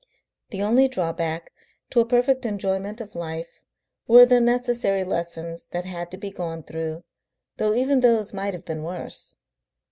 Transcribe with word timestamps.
The 0.49 0.63
only 0.63 0.87
drawback 0.87 1.51
to 1.91 1.99
a 1.99 2.05
perfect 2.07 2.43
enjoyment 2.43 2.99
of 3.01 3.13
life 3.13 3.61
were 4.07 4.25
the 4.25 4.41
necessary 4.41 5.03
lessons 5.03 5.67
that 5.73 5.85
had 5.85 6.09
to 6.09 6.17
be 6.17 6.31
gone 6.31 6.63
through, 6.63 7.03
though 7.57 7.75
even 7.75 7.99
these 7.99 8.33
might 8.33 8.55
have 8.55 8.65
been 8.65 8.81
worse. 8.81 9.35